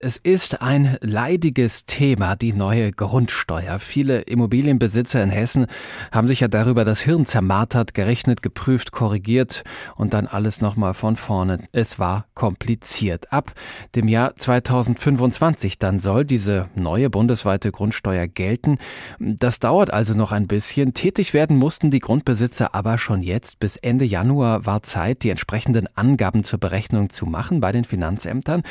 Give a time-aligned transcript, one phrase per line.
[0.00, 3.80] Es ist ein leidiges Thema, die neue Grundsteuer.
[3.80, 5.66] Viele Immobilienbesitzer in Hessen
[6.12, 9.64] haben sich ja darüber das Hirn zermartert, gerechnet, geprüft, korrigiert
[9.96, 11.66] und dann alles nochmal von vorne.
[11.72, 13.32] Es war kompliziert.
[13.32, 13.50] Ab
[13.96, 18.78] dem Jahr 2025 dann soll diese neue bundesweite Grundsteuer gelten.
[19.18, 20.94] Das dauert also noch ein bisschen.
[20.94, 23.58] Tätig werden mussten die Grundbesitzer aber schon jetzt.
[23.58, 28.62] Bis Ende Januar war Zeit, die entsprechenden Angaben zur Berechnung zu machen bei den Finanzämtern.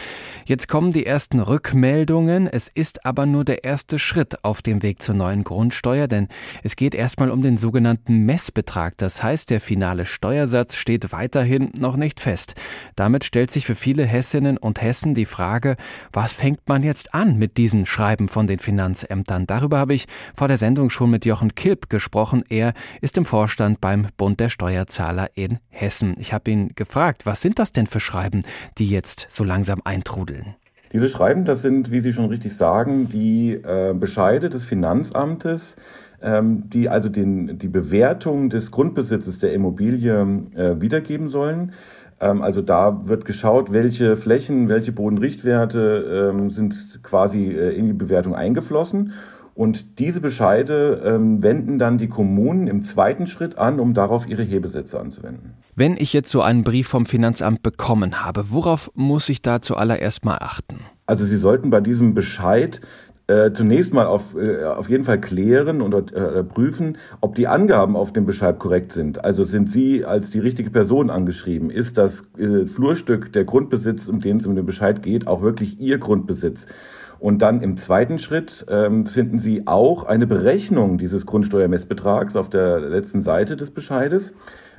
[0.45, 2.45] Jetzt kommen die Rückmeldungen.
[2.45, 6.27] Es ist aber nur der erste Schritt auf dem Weg zur neuen Grundsteuer, denn
[6.61, 8.95] es geht erstmal um den sogenannten Messbetrag.
[8.97, 12.53] Das heißt, der finale Steuersatz steht weiterhin noch nicht fest.
[12.95, 15.75] Damit stellt sich für viele Hessinnen und Hessen die Frage,
[16.13, 19.47] was fängt man jetzt an mit diesen Schreiben von den Finanzämtern?
[19.47, 20.05] Darüber habe ich
[20.35, 22.43] vor der Sendung schon mit Jochen Kilp gesprochen.
[22.47, 26.15] Er ist im Vorstand beim Bund der Steuerzahler in Hessen.
[26.19, 28.43] Ich habe ihn gefragt, was sind das denn für Schreiben,
[28.77, 30.55] die jetzt so langsam eintrudeln?
[30.93, 35.75] Diese Schreiben, das sind, wie Sie schon richtig sagen, die äh, Bescheide des Finanzamtes,
[36.21, 41.73] ähm, die also den, die Bewertung des Grundbesitzes der Immobilie äh, wiedergeben sollen.
[42.19, 47.93] Ähm, also da wird geschaut, welche Flächen, welche Bodenrichtwerte ähm, sind quasi äh, in die
[47.93, 49.13] Bewertung eingeflossen.
[49.57, 54.43] Und diese Bescheide ähm, wenden dann die Kommunen im zweiten Schritt an, um darauf ihre
[54.43, 55.55] Hebesätze anzuwenden.
[55.75, 60.23] Wenn ich jetzt so einen Brief vom Finanzamt bekommen habe, worauf muss ich da zuallererst
[60.23, 60.81] mal achten?
[61.07, 62.81] Also Sie sollten bei diesem Bescheid
[63.25, 67.95] äh, zunächst mal auf, äh, auf jeden Fall klären und äh, prüfen, ob die Angaben
[67.95, 69.25] auf dem Bescheid korrekt sind.
[69.25, 71.71] Also sind Sie als die richtige Person angeschrieben?
[71.71, 75.79] Ist das äh, Flurstück der Grundbesitz, um den es um den Bescheid geht, auch wirklich
[75.79, 76.67] Ihr Grundbesitz?
[77.19, 82.79] Und dann im zweiten Schritt ähm, finden Sie auch eine Berechnung dieses Grundsteuermessbetrags auf der
[82.79, 84.33] letzten Seite des Bescheides,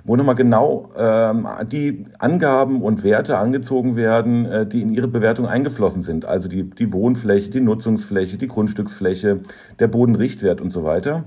[0.05, 5.47] wo nochmal genau ähm, die Angaben und Werte angezogen werden, äh, die in Ihre Bewertung
[5.47, 6.25] eingeflossen sind.
[6.25, 9.41] Also die, die Wohnfläche, die Nutzungsfläche, die Grundstücksfläche,
[9.79, 11.25] der Bodenrichtwert und so weiter.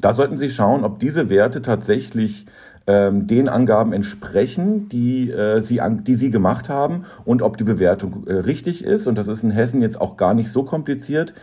[0.00, 2.46] Da sollten Sie schauen, ob diese Werte tatsächlich
[2.86, 7.64] ähm, den Angaben entsprechen, die, äh, sie, an, die Sie gemacht haben und ob die
[7.64, 9.06] Bewertung äh, richtig ist.
[9.06, 11.34] Und das ist in Hessen jetzt auch gar nicht so kompliziert.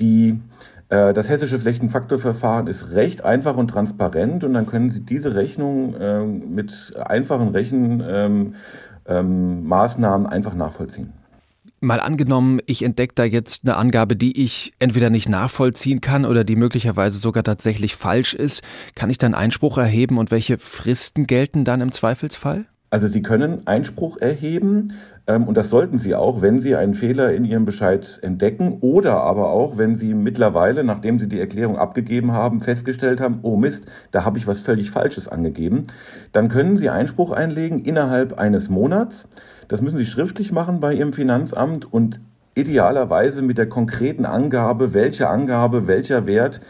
[0.00, 0.40] Die
[0.88, 5.94] äh, das hessische Flächenfaktorverfahren ist recht einfach und transparent und dann können Sie diese Rechnung
[5.94, 8.54] äh, mit einfachen Rechenmaßnahmen
[9.08, 11.12] ähm, ähm, einfach nachvollziehen.
[11.80, 16.44] Mal angenommen, ich entdecke da jetzt eine Angabe, die ich entweder nicht nachvollziehen kann oder
[16.44, 18.62] die möglicherweise sogar tatsächlich falsch ist.
[18.94, 22.66] Kann ich dann Einspruch erheben und welche Fristen gelten dann im Zweifelsfall?
[22.90, 24.94] Also Sie können Einspruch erheben
[25.26, 29.20] ähm, und das sollten Sie auch, wenn Sie einen Fehler in Ihrem Bescheid entdecken oder
[29.20, 33.86] aber auch, wenn Sie mittlerweile, nachdem Sie die Erklärung abgegeben haben, festgestellt haben, oh Mist,
[34.10, 35.82] da habe ich was völlig Falsches angegeben.
[36.32, 39.28] Dann können Sie Einspruch einlegen innerhalb eines Monats.
[39.68, 42.20] Das müssen Sie schriftlich machen bei Ihrem Finanzamt und
[42.54, 46.60] idealerweise mit der konkreten Angabe, welche Angabe, welcher Wert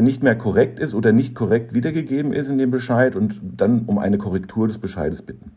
[0.00, 3.98] nicht mehr korrekt ist oder nicht korrekt wiedergegeben ist in dem Bescheid und dann um
[3.98, 5.52] eine Korrektur des Bescheides bitten.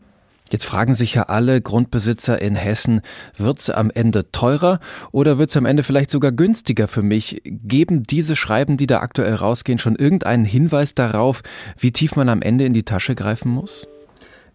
[0.50, 3.00] Jetzt fragen sich ja alle Grundbesitzer in Hessen,
[3.38, 7.40] wird es am Ende teurer oder wird es am Ende vielleicht sogar günstiger für mich?
[7.44, 11.42] Geben diese Schreiben, die da aktuell rausgehen, schon irgendeinen Hinweis darauf,
[11.78, 13.86] wie tief man am Ende in die Tasche greifen muss?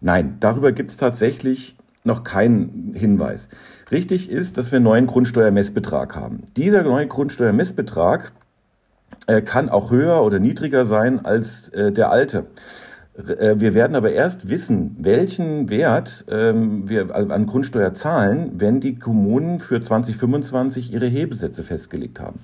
[0.00, 1.74] Nein, darüber gibt es tatsächlich
[2.04, 3.48] noch keinen Hinweis.
[3.90, 6.44] Richtig ist, dass wir einen neuen Grundsteuermessbetrag haben.
[6.56, 8.47] Dieser neue Grundsteuermessbetrag äh,
[9.44, 12.46] kann auch höher oder niedriger sein als äh, der alte.
[13.18, 18.96] Äh, wir werden aber erst wissen, welchen Wert ähm, wir an Grundsteuer zahlen, wenn die
[18.96, 22.40] Kommunen für 2025 ihre Hebesätze festgelegt haben.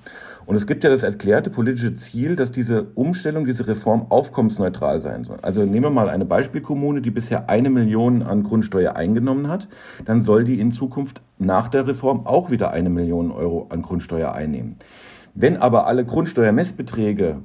[0.46, 5.24] Und es gibt ja das erklärte politische Ziel, dass diese Umstellung, diese Reform aufkommensneutral sein
[5.24, 5.38] soll.
[5.40, 9.68] Also nehmen wir mal eine Beispielkommune, die bisher eine Million an Grundsteuer eingenommen hat,
[10.04, 14.32] dann soll die in Zukunft nach der Reform auch wieder eine Million Euro an Grundsteuer
[14.32, 14.76] einnehmen.
[15.34, 17.38] Wenn aber alle Grundsteuermessbeträge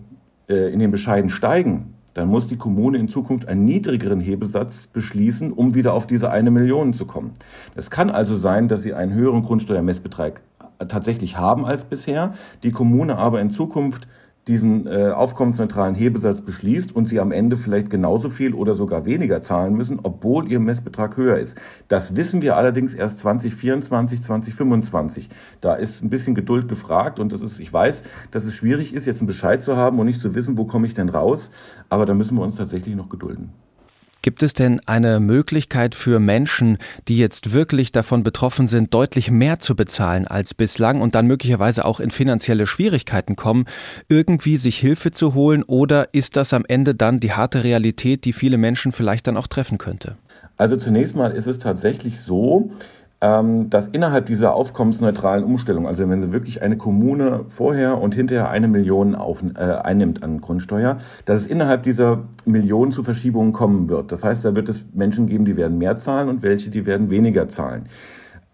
[0.48, 5.52] äh, in den Bescheiden steigen, dann muss die Kommune in Zukunft einen niedrigeren Hebesatz beschließen,
[5.52, 7.32] um wieder auf diese eine Million zu kommen.
[7.76, 10.42] Es kann also sein, dass sie einen höheren Grundsteuermessbetrag
[10.88, 12.34] tatsächlich haben als bisher,
[12.64, 14.08] die Kommune aber in Zukunft
[14.48, 19.42] diesen äh, aufkommensneutralen Hebesatz beschließt und sie am Ende vielleicht genauso viel oder sogar weniger
[19.42, 21.58] zahlen müssen, obwohl ihr Messbetrag höher ist.
[21.88, 25.30] Das wissen wir allerdings erst 2024, 2025.
[25.62, 29.06] Da ist ein bisschen Geduld gefragt und das ist, ich weiß, dass es schwierig ist,
[29.06, 31.52] jetzt einen Bescheid zu haben und nicht zu wissen, wo komme ich denn raus,
[31.90, 33.52] aber da müssen wir uns tatsächlich noch gedulden.
[34.30, 36.78] Gibt es denn eine Möglichkeit für Menschen,
[37.08, 41.84] die jetzt wirklich davon betroffen sind, deutlich mehr zu bezahlen als bislang und dann möglicherweise
[41.84, 43.66] auch in finanzielle Schwierigkeiten kommen,
[44.08, 48.32] irgendwie sich Hilfe zu holen oder ist das am Ende dann die harte Realität, die
[48.32, 50.16] viele Menschen vielleicht dann auch treffen könnte?
[50.58, 52.70] Also zunächst mal ist es tatsächlich so,
[53.22, 58.70] dass innerhalb dieser aufkommensneutralen Umstellung, also wenn sie wirklich eine Kommune vorher und hinterher eine
[58.70, 60.96] Million auf, äh, einnimmt an Grundsteuer,
[61.26, 64.14] dass es innerhalb dieser Million zu Verschiebungen kommen wird.
[64.14, 67.12] Das heißt, da wird es Menschen geben, die werden mehr zahlen und welche, die werden
[67.12, 67.84] weniger zahlen.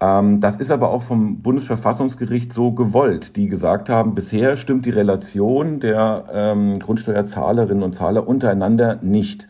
[0.00, 4.90] Ähm, das ist aber auch vom Bundesverfassungsgericht so gewollt, die gesagt haben, bisher stimmt die
[4.90, 9.46] Relation der ähm, Grundsteuerzahlerinnen und Zahler untereinander nicht.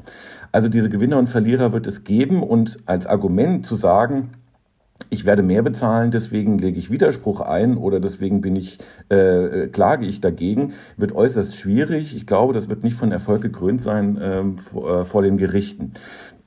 [0.53, 4.31] Also diese Gewinner und Verlierer wird es geben und als Argument zu sagen,
[5.11, 8.79] ich werde mehr bezahlen, deswegen lege ich Widerspruch ein oder deswegen bin ich,
[9.09, 12.17] äh, klage ich dagegen, wird äußerst schwierig.
[12.17, 15.93] Ich glaube, das wird nicht von Erfolg gekrönt sein ähm, vor, äh, vor den Gerichten.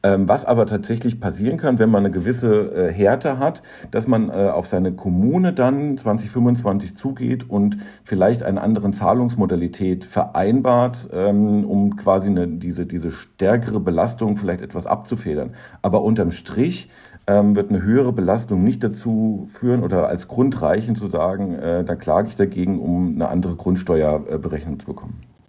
[0.01, 3.61] Ähm, was aber tatsächlich passieren kann, wenn man eine gewisse äh, Härte hat,
[3.91, 11.09] dass man äh, auf seine Kommune dann 2025 zugeht und vielleicht eine andere Zahlungsmodalität vereinbart,
[11.11, 15.51] ähm, um quasi eine, diese, diese stärkere Belastung vielleicht etwas abzufedern.
[15.81, 16.89] Aber unterm Strich
[17.29, 21.83] ähm, wird eine höhere Belastung nicht dazu führen oder als Grund reichen zu sagen, äh,
[21.83, 25.21] da klage ich dagegen, um eine andere Grundsteuerberechnung zu bekommen.